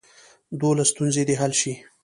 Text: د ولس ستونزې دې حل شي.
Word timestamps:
د 0.59 0.61
ولس 0.69 0.89
ستونزې 0.93 1.23
دې 1.27 1.35
حل 1.41 1.53
شي. 1.61 1.73